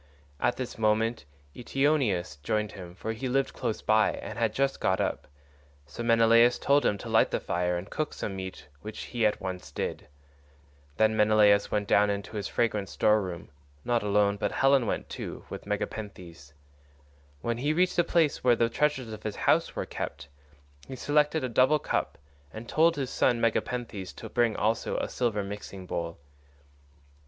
At 0.39 0.57
this 0.57 0.79
moment 0.79 1.25
Eteoneus 1.55 2.37
joined 2.41 2.71
him, 2.71 2.95
for 2.95 3.13
he 3.13 3.29
lived 3.29 3.53
close 3.53 3.83
by 3.83 4.13
and 4.13 4.35
had 4.39 4.51
just 4.51 4.79
got 4.79 4.99
up; 4.99 5.27
so 5.85 6.01
Menelaus 6.01 6.57
told 6.57 6.83
him 6.87 6.97
to 6.97 7.07
light 7.07 7.29
the 7.29 7.39
fire 7.39 7.77
and 7.77 7.87
cook 7.87 8.11
some 8.11 8.35
meat, 8.35 8.67
which 8.81 9.01
he 9.01 9.27
at 9.27 9.39
once 9.39 9.71
did. 9.71 10.07
Then 10.97 11.15
Menelaus 11.15 11.69
went 11.69 11.87
down 11.87 12.09
into 12.09 12.35
his 12.35 12.47
fragrant 12.47 12.89
store 12.89 13.21
room,130 13.21 13.51
not 13.85 14.01
alone, 14.01 14.37
but 14.37 14.53
Helen 14.53 14.87
went 14.87 15.07
too, 15.07 15.45
with 15.51 15.67
Megapenthes. 15.67 16.53
When 17.41 17.59
he 17.59 17.71
reached 17.71 17.95
the 17.97 18.03
place 18.03 18.43
where 18.43 18.55
the 18.55 18.69
treasures 18.69 19.13
of 19.13 19.21
his 19.21 19.35
house 19.35 19.75
were 19.75 19.85
kept, 19.85 20.29
he 20.87 20.95
selected 20.95 21.43
a 21.43 21.47
double 21.47 21.77
cup, 21.77 22.17
and 22.51 22.67
told 22.67 22.95
his 22.95 23.11
son 23.11 23.39
Megapenthes 23.39 24.13
to 24.13 24.29
bring 24.29 24.55
also 24.55 24.97
a 24.97 25.07
silver 25.07 25.43
mixing 25.43 25.85
bowl. 25.85 26.17